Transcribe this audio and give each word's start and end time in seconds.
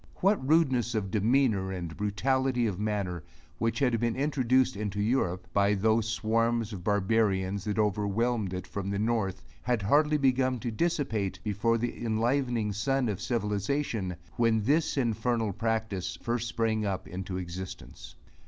What 0.15 0.43
rudeness 0.49 0.95
of 0.95 1.11
demeanor 1.11 1.71
and 1.71 1.95
brutality 1.95 2.65
of 2.65 2.79
manner, 2.79 3.21
which 3.59 3.77
had 3.77 3.99
been 3.99 4.15
introduced 4.15 4.75
into 4.75 4.99
Europe, 4.99 5.45
by 5.53 5.75
those 5.75 6.07
swarms 6.09 6.73
of 6.73 6.83
barbarians, 6.83 7.65
that 7.65 7.77
overwhelmed 7.77 8.51
it 8.51 8.65
from 8.65 8.89
the 8.89 8.97
north, 8.97 9.43
had 9.61 9.83
hardly 9.83 10.17
begun 10.17 10.57
to 10.61 10.71
dissipate 10.71 11.39
before 11.43 11.77
the 11.77 12.03
enlivening 12.03 12.73
sun 12.73 13.09
of 13.09 13.21
civilization, 13.21 14.15
when 14.37 14.63
this 14.63 14.97
infernal 14.97 15.53
practice 15.53 16.17
first 16.19 16.47
sprang 16.47 16.83
up 16.83 17.07
into 17.07 17.37
existence. 17.37 18.15